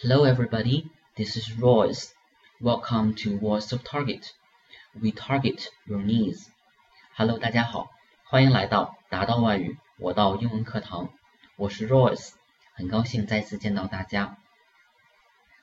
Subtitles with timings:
[0.00, 0.88] Hello, everybody.
[1.16, 2.14] This is Royce.
[2.60, 4.32] Welcome to Voice of Target.
[4.94, 6.46] We target your needs.
[7.16, 7.90] Hello，大家好，
[8.22, 11.08] 欢迎来到达到外语我到英文课堂。
[11.56, 12.30] 我是 Royce，
[12.74, 14.38] 很高兴再次见到大家。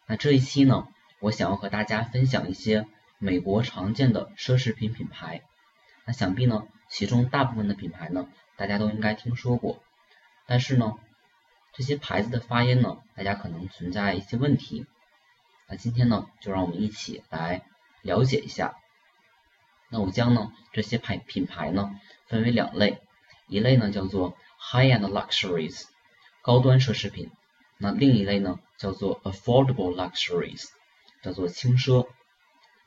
[0.05, 0.89] 那这一期呢，
[1.21, 2.85] 我想要和大家分享一些
[3.19, 5.43] 美国常见的奢侈品品牌。
[6.03, 8.27] 那想必呢，其中大部分的品牌呢，
[8.57, 9.81] 大家都应该听说过。
[10.45, 10.95] 但是呢，
[11.75, 14.85] 这些牌子的发音呢，大家可能存在一些问题。
[15.67, 17.63] 那今天呢，就让我们一起来
[18.01, 18.75] 了解一下。
[19.89, 23.01] 那我将呢这些牌品牌呢分为两类，
[23.47, 25.83] 一类呢叫做 high-end luxuries，
[26.41, 27.29] 高端奢侈品。
[27.77, 30.69] 那另一类呢叫做 affordable luxuries，
[31.21, 32.07] 叫做轻奢。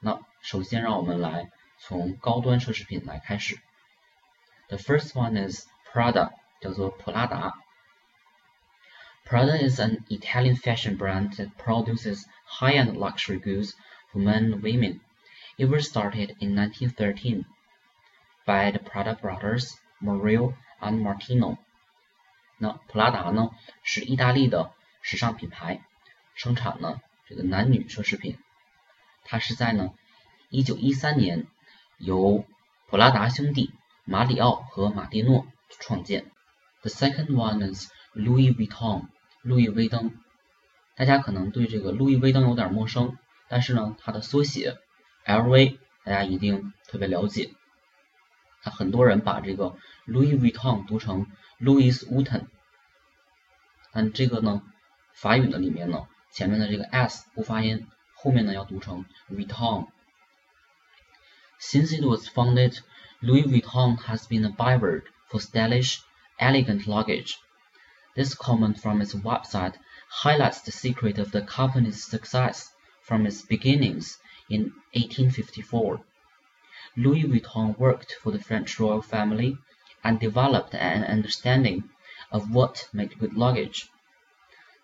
[0.01, 3.59] 那首先让我们来从高端奢侈品来开始。
[4.69, 6.31] The first one is Prada，
[6.63, 7.55] 叫做普拉达。
[9.28, 13.74] Prada is an Italian fashion brand that produces high-end luxury goods
[14.12, 15.02] for men and women.
[15.58, 17.46] It was started in 1913
[18.46, 21.58] by the Prada brothers Mario and Martino.
[22.60, 23.50] 那普拉达呢
[23.82, 24.72] 是意大利的
[25.02, 25.82] 时尚品牌，
[26.36, 28.38] 生产呢这个男女奢侈品。
[29.24, 29.94] 它是在呢
[30.52, 31.48] 1913年
[31.98, 32.46] 由
[32.88, 33.72] 普拉达兄弟
[34.06, 35.48] 马里奥和马蒂诺
[35.80, 36.26] 创建。
[36.82, 39.08] The second one is Louis Vuitton.
[39.49, 40.13] 路易威登，
[40.95, 43.17] 大家可能对这个路易威登有点陌生，
[43.49, 44.77] 但是呢，它的缩写
[45.25, 47.55] LV 大家一定特别了解。
[48.63, 51.27] 那很多人把这个 Louis Vuitton 读成
[51.59, 52.49] Louis Vuitton，
[53.91, 54.61] 但这个呢，
[55.15, 59.87] 法语的里面呢，前面的这个 s 不发音，后面呢要读成 Vuitton。
[61.59, 62.81] Since it was founded,
[63.23, 66.01] Louis Vuitton has been a byword for stylish,
[66.39, 67.37] elegant luggage.
[68.18, 69.76] This comment from its website
[70.10, 72.70] highlights the secret of the company's success
[73.04, 74.18] from its beginnings
[74.50, 76.00] in 1854.
[76.96, 79.58] Louis Vuitton worked for the French royal family
[80.04, 81.84] and developed an understanding
[82.32, 83.88] of what made good luggage.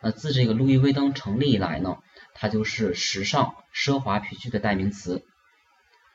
[0.01, 1.97] 那自这个路易威登成立以来呢，
[2.33, 5.23] 它就是时尚奢华皮具的代名词。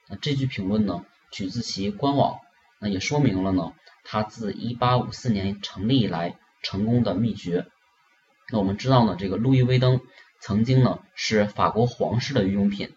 [0.09, 2.41] 那这句评论呢，取自其官网，
[2.81, 7.68] 那也说明了呢，它自1854年成立以来 成功的秘诀。
[8.52, 10.02] 那我们知道呢，这个路易威登
[10.40, 12.96] 曾经呢是法国皇室的御用品，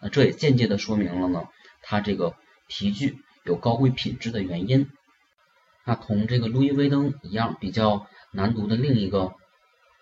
[0.00, 1.48] 那这也间接的说明了呢，
[1.82, 2.36] 它这个
[2.68, 4.90] 皮具有高贵品质的原因。
[5.84, 9.34] 那同这个路易威登一样比较难读的另一个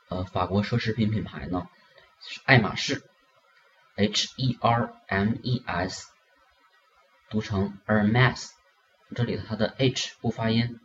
[0.08, 1.66] 呃法国奢侈品品牌呢
[2.20, 3.02] 是爱马仕
[3.96, 6.06] ，H E R M E S，
[7.30, 8.50] 读成 Hermes，
[9.16, 10.78] 这里的它的 H 不发音。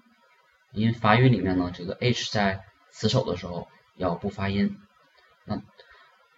[0.71, 4.79] 因为法语里面呢，这个 h 在词首的时候要不发音。
[5.45, 5.61] 那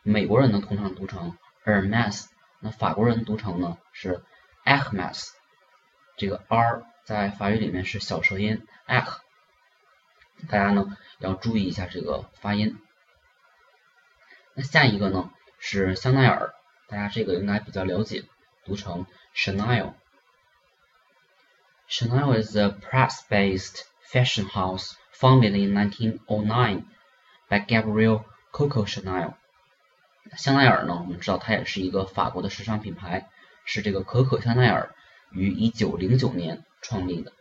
[0.04, 2.26] 美国人呢通常读成 Hermes，
[2.60, 4.24] 那法国人读成呢是
[4.64, 5.30] Hermes。
[6.18, 9.22] 这个 r 在法语里面是小舌音 a h
[10.48, 12.80] 大家呢要注意一下这个发音。
[14.54, 16.54] 那下一个呢是香奈儿，
[16.88, 18.24] 大家这个应该比较了解，
[18.64, 19.94] 读成 Chanel。
[21.90, 23.82] Chanel is a press-based
[24.12, 26.86] fashion house founded in 1909
[27.50, 29.34] by Gabriel Coco Chanel。
[30.38, 33.30] 香奈儿呢，我们知道它也是一个法国的时尚品牌，
[33.66, 34.96] 是这个可可香奈儿
[35.32, 37.34] 于1909年创立的。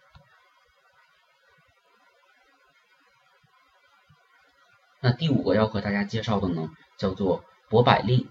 [5.01, 8.29] 那第五个要和大家介绍的呢，叫做博百利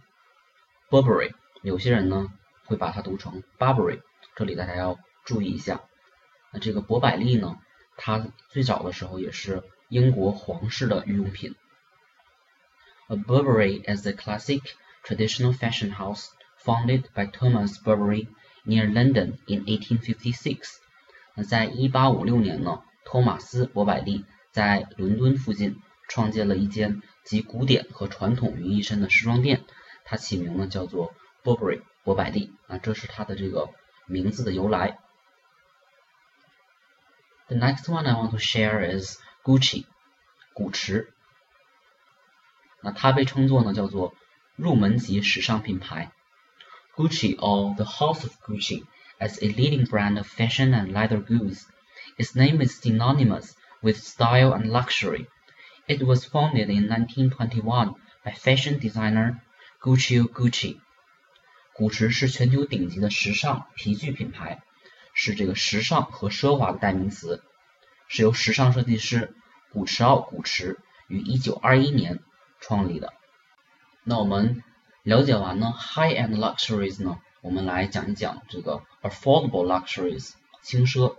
[0.89, 1.33] （Burberry）。
[1.63, 2.27] 有些人呢
[2.65, 4.01] 会把它读成 Burberry，
[4.35, 5.81] 这里大家要注意一下。
[6.51, 7.57] 那这个博百利呢？
[7.97, 11.55] 它最早的时候也是英国皇室的御用品。
[13.07, 14.61] A Burberry is a classic
[15.03, 16.27] traditional fashion house
[16.63, 18.27] founded by Thomas Burberry
[18.65, 20.77] near London in 1856。
[21.35, 29.63] 那在一八五六年呢，托马斯·博百利在伦敦附近创建了一间集古典和传统于一身的时装店，
[30.03, 31.13] 它起名呢叫做
[31.43, 33.69] Burberry 博百利啊，这是它的这个
[34.05, 34.99] 名字的由来。
[37.48, 39.86] The next one I want to share is Gucci，
[40.54, 41.12] 古驰。
[42.82, 44.14] 那它被称作呢叫做
[44.56, 46.10] 入门级时尚品牌。
[46.96, 48.84] Gucci or the House of Gucci
[49.18, 51.66] as a leading brand of fashion and leather goods.
[52.18, 55.26] Its name is synonymous with style and luxury.
[55.86, 59.40] It was founded in 1921 by fashion designer
[59.80, 60.80] Guccio Gucci.
[61.74, 64.62] 古驰是全球顶级的时尚皮具品牌。
[65.19, 67.41] 是这个时尚和奢华的代名词，
[68.07, 69.35] 是由时尚设计师
[69.73, 70.77] 古驰奥古驰
[71.07, 72.19] 于一九二一年
[72.59, 73.11] 创立的。
[74.03, 74.63] 那我们
[75.01, 81.15] 了解完呢 high end luxuries 呢，我们来讲一讲这个 affordable luxuries 轻奢。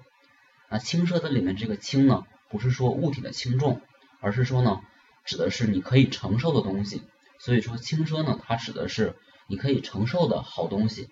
[0.69, 3.81] 那轻奢的里面这个轻呢，不是说物体的轻重，
[4.21, 4.81] 而是说呢，
[5.25, 7.03] 指的是你可以承受的东西。
[7.41, 9.17] 所以说轻奢呢，它指的是
[9.49, 11.11] 你可以承受的好东西。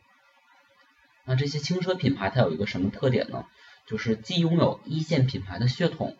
[1.27, 3.45] 那这些轻奢品牌它有一个什么特点呢？
[3.87, 6.17] 就是既拥有一线品牌的血统，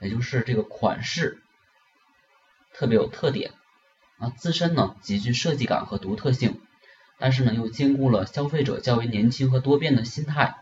[0.00, 1.40] 也就是这个款式
[2.72, 3.52] 特别有特点
[4.18, 6.60] 啊，自身呢极具设计感和独特性，
[7.18, 10.56] 但是呢又兼顾了消费者较为年轻和多变的心态。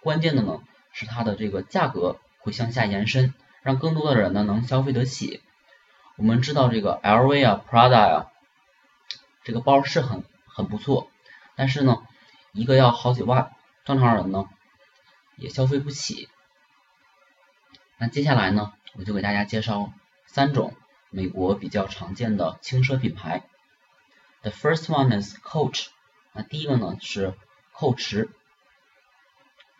[0.00, 0.60] 关键的呢
[0.92, 5.40] 是它的这个价格会向下延伸，让更多的人呢能消费得起。
[6.16, 8.26] 我们知道这个 LV 啊、Prada 呀，
[9.42, 11.10] 这个包是很很不错，
[11.56, 11.98] 但是呢
[12.52, 13.50] 一个要好几万，
[13.84, 14.48] 正常人呢。
[15.36, 16.28] 也消费不起。
[17.98, 19.92] 那接下来呢，我就给大家介绍
[20.26, 20.76] 三种
[21.10, 23.42] 美国比较常见的轻奢品牌。
[24.42, 25.86] The first one is Coach。
[26.32, 27.34] 那第一个呢是
[27.72, 28.28] 蔻驰，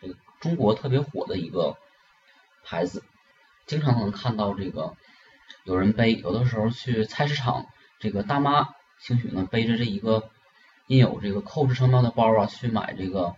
[0.01, 1.77] 这个中国特别火的一个
[2.65, 3.03] 牌子，
[3.67, 4.97] 经常能看到这个
[5.63, 7.67] 有人背，有的时候去菜市场，
[7.99, 10.29] 这个大妈兴许呢背着这一个
[10.93, 13.35] 印有这个蔻驰商标的包啊去买这个。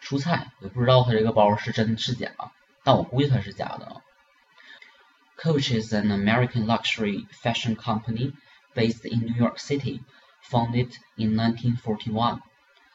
[0.00, 2.32] 蔬菜也不知道它这个包是真是假，
[2.82, 4.02] 但我估计它是假的。
[5.38, 8.32] Coach is an American luxury fashion company
[8.74, 10.00] based in New York City,
[10.42, 12.40] founded in 1941.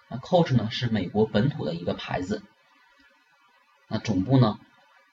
[0.10, 2.44] 那 Coach 呢是美国本土的一个牌子，
[3.88, 4.60] 那总部呢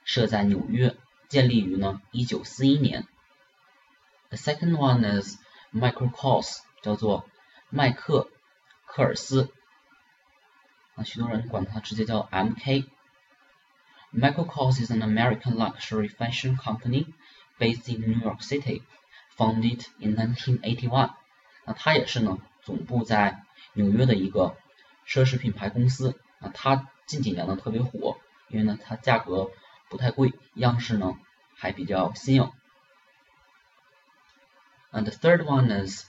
[0.05, 0.97] 设在纽约，
[1.29, 3.07] 建立于呢1941年。
[4.31, 5.37] The second one is
[5.73, 7.25] Michael Kors，叫做
[7.71, 8.29] 麦克
[8.94, 9.52] 科尔斯。
[10.96, 17.06] 那许多人管它直接叫 MK。Michael Kors is an American luxury fashion company
[17.60, 18.82] based in New York City,
[19.38, 21.12] founded in 1981。
[21.66, 23.44] 那它也是呢，总部在
[23.74, 24.58] 纽约的一个
[25.08, 26.20] 奢侈品牌公司。
[26.40, 28.18] 那它近几年呢特别火，
[28.48, 29.52] 因为呢它价格
[29.90, 31.20] 不太贵，样式呢
[31.56, 32.52] 还比较新颖。
[34.92, 36.06] And the third one is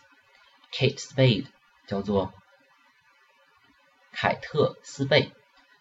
[0.72, 1.44] Kate Spade，
[1.86, 2.32] 叫做
[4.25, 5.33] 凯特斯贝，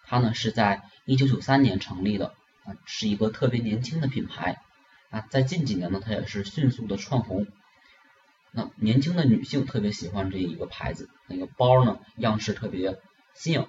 [0.05, 4.61] 它呢是在一九九三年成立的，啊，是一个特别年轻的品牌，
[5.09, 7.47] 啊，在近几年呢，它也是迅速的窜红，
[8.51, 13.01] 那年轻的女性特别喜欢这一个牌子，那个包呢样式特别
[13.33, 13.67] 新颖。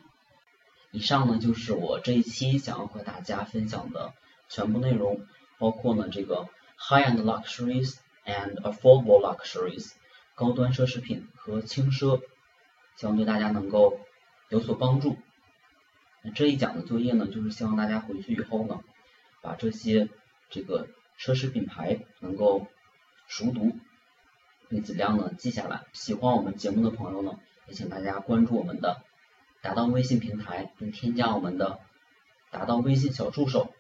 [0.92, 4.12] 以上呢就是我这一期想要和大家分享的
[4.50, 5.26] 全部内容，
[5.58, 7.96] 包括呢这个 high-end luxuries
[8.26, 9.94] and affordable luxuries，
[10.36, 12.20] 高端奢侈品和轻奢，
[12.98, 14.02] 希望对大家能够。
[14.56, 15.18] 有所帮助。
[16.22, 18.80] 那这一讲的作业呢，就是希望大家回去以后呢，
[19.42, 20.08] 把这些
[20.50, 20.88] 这个
[21.20, 22.66] 奢侈品牌能够
[23.28, 23.76] 熟读，
[24.70, 25.84] 并尽量呢记下来。
[25.92, 27.38] 喜欢我们节目的朋友呢，
[27.68, 29.02] 也请大家关注我们的
[29.62, 31.80] 达到微信平台，并添加我们的
[32.50, 33.74] 达到微信小助手。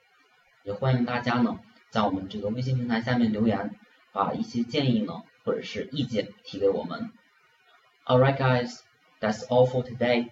[0.66, 3.80] 也欢迎大家呢，在我们这个微信平台下面留言，
[4.12, 7.14] 把一些建议呢或者是意见提给我们。
[8.06, 8.82] Alright, guys,
[9.22, 10.32] that's all for today.